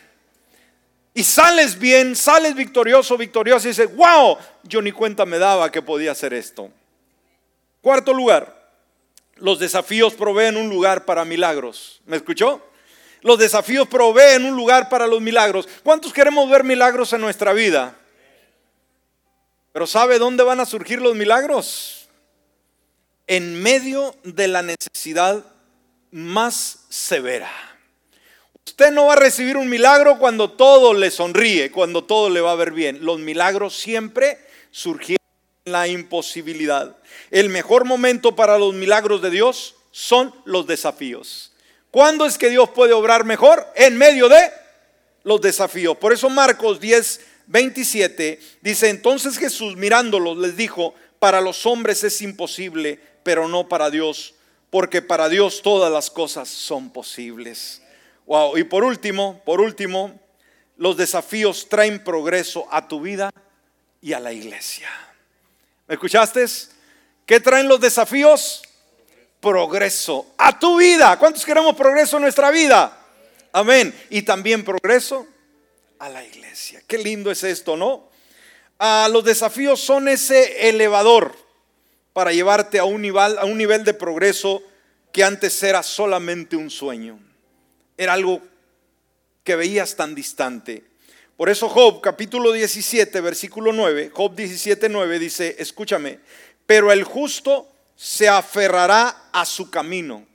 [1.14, 5.80] Y sales bien, sales victorioso, victorioso y dices, wow, yo ni cuenta me daba que
[5.80, 6.70] podía hacer esto.
[7.84, 8.66] Cuarto lugar,
[9.34, 12.00] los desafíos proveen un lugar para milagros.
[12.06, 12.66] ¿Me escuchó?
[13.20, 15.68] Los desafíos proveen un lugar para los milagros.
[15.82, 17.94] ¿Cuántos queremos ver milagros en nuestra vida?
[19.74, 22.08] Pero ¿sabe dónde van a surgir los milagros?
[23.26, 25.44] En medio de la necesidad
[26.10, 27.52] más severa.
[28.66, 32.52] Usted no va a recibir un milagro cuando todo le sonríe, cuando todo le va
[32.52, 33.04] a ver bien.
[33.04, 34.38] Los milagros siempre
[34.70, 35.23] surgieron
[35.64, 36.94] la imposibilidad.
[37.30, 41.52] El mejor momento para los milagros de Dios son los desafíos.
[41.90, 43.66] ¿Cuándo es que Dios puede obrar mejor?
[43.74, 44.50] En medio de
[45.22, 45.96] los desafíos.
[45.96, 52.20] Por eso Marcos 10, 27 dice, entonces Jesús mirándolos les dijo, para los hombres es
[52.20, 54.34] imposible, pero no para Dios,
[54.68, 57.80] porque para Dios todas las cosas son posibles.
[58.26, 60.20] Wow, y por último, por último,
[60.76, 63.30] los desafíos traen progreso a tu vida
[64.02, 64.90] y a la iglesia.
[65.86, 66.46] ¿Me escuchaste?
[67.26, 68.62] ¿Qué traen los desafíos?
[69.40, 71.18] Progreso a tu vida.
[71.18, 72.98] ¿Cuántos queremos progreso en nuestra vida?
[73.52, 73.94] Amén.
[74.08, 75.26] Y también progreso
[75.98, 76.82] a la iglesia.
[76.86, 78.08] Qué lindo es esto, ¿no?
[78.78, 81.36] Ah, los desafíos son ese elevador
[82.14, 84.62] para llevarte a un, nivel, a un nivel de progreso
[85.12, 87.18] que antes era solamente un sueño.
[87.98, 88.42] Era algo
[89.44, 90.82] que veías tan distante.
[91.36, 96.20] Por eso Job capítulo 17, versículo 9, Job 17, 9 dice, escúchame,
[96.64, 100.26] pero el justo se aferrará a su camino.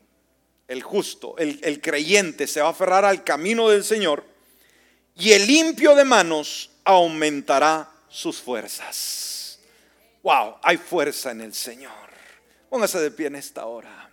[0.67, 4.23] El justo, el, el creyente se va a aferrar al camino del Señor
[5.15, 9.59] y el limpio de manos aumentará sus fuerzas.
[10.21, 11.91] Wow, hay fuerza en el Señor.
[12.69, 14.08] Póngase de pie en esta hora.